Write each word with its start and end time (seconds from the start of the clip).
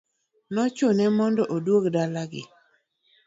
Nochune 0.53 1.03
mondo 1.17 1.43
odug 1.55 1.83
dala 1.95 2.23
gi. 2.31 2.43